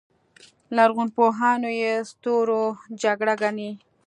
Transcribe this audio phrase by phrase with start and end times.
[0.75, 2.61] لرغونپوهان یې ستورو
[3.01, 3.71] جګړه ګڼي